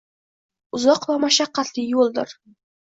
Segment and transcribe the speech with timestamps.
[0.77, 2.37] uzoq va mashaqqatli yo’ldir.